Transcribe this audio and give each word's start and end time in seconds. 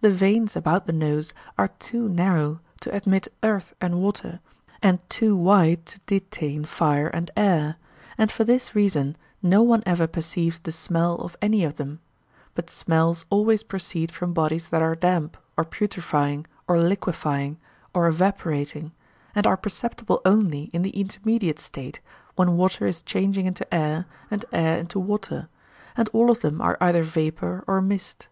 The 0.00 0.10
veins 0.10 0.56
about 0.56 0.88
the 0.88 0.92
nose 0.92 1.32
are 1.56 1.68
too 1.68 2.08
narrow 2.08 2.58
to 2.80 2.92
admit 2.92 3.32
earth 3.44 3.72
and 3.80 4.00
water, 4.00 4.40
and 4.82 4.98
too 5.08 5.36
wide 5.36 5.86
to 5.86 6.00
detain 6.06 6.64
fire 6.64 7.06
and 7.06 7.30
air; 7.36 7.76
and 8.18 8.32
for 8.32 8.42
this 8.42 8.74
reason 8.74 9.14
no 9.44 9.62
one 9.62 9.84
ever 9.86 10.08
perceives 10.08 10.58
the 10.58 10.72
smell 10.72 11.14
of 11.20 11.36
any 11.40 11.62
of 11.62 11.76
them; 11.76 12.00
but 12.56 12.68
smells 12.68 13.26
always 13.30 13.62
proceed 13.62 14.10
from 14.10 14.32
bodies 14.32 14.66
that 14.70 14.82
are 14.82 14.96
damp, 14.96 15.36
or 15.56 15.62
putrefying, 15.64 16.46
or 16.66 16.80
liquefying, 16.80 17.56
or 17.94 18.08
evaporating, 18.08 18.90
and 19.36 19.46
are 19.46 19.56
perceptible 19.56 20.20
only 20.24 20.62
in 20.72 20.82
the 20.82 20.96
intermediate 21.00 21.60
state, 21.60 22.00
when 22.34 22.56
water 22.56 22.86
is 22.86 23.00
changing 23.02 23.46
into 23.46 23.72
air 23.72 24.06
and 24.32 24.44
air 24.52 24.76
into 24.78 24.98
water; 24.98 25.48
and 25.96 26.08
all 26.12 26.28
of 26.28 26.40
them 26.40 26.60
are 26.60 26.76
either 26.80 27.04
vapour 27.04 27.62
or 27.68 27.80
mist. 27.80 28.26